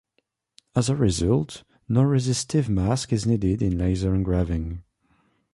As 0.75 0.89
a 0.89 0.95
result, 0.95 1.61
no 1.87 2.01
resistive 2.01 2.67
mask 2.67 3.13
is 3.13 3.27
needed 3.27 3.61
in 3.61 3.77
laser 3.77 4.15
engraving. 4.15 4.81